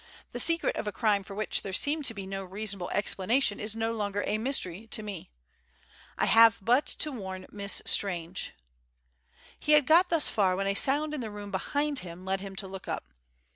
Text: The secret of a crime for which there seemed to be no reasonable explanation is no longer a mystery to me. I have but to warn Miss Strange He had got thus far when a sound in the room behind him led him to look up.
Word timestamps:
The 0.31 0.39
secret 0.39 0.75
of 0.77 0.87
a 0.87 0.91
crime 0.91 1.21
for 1.23 1.35
which 1.35 1.61
there 1.61 1.71
seemed 1.73 2.05
to 2.05 2.15
be 2.15 2.25
no 2.25 2.43
reasonable 2.43 2.89
explanation 2.89 3.59
is 3.59 3.75
no 3.75 3.93
longer 3.93 4.23
a 4.25 4.39
mystery 4.39 4.87
to 4.87 5.03
me. 5.03 5.29
I 6.17 6.25
have 6.25 6.57
but 6.59 6.87
to 6.87 7.11
warn 7.11 7.45
Miss 7.51 7.83
Strange 7.85 8.53
He 9.59 9.73
had 9.73 9.85
got 9.85 10.09
thus 10.09 10.27
far 10.27 10.55
when 10.55 10.65
a 10.65 10.73
sound 10.73 11.13
in 11.13 11.21
the 11.21 11.29
room 11.29 11.51
behind 11.51 11.99
him 11.99 12.25
led 12.25 12.39
him 12.41 12.55
to 12.55 12.67
look 12.67 12.87
up. 12.87 13.09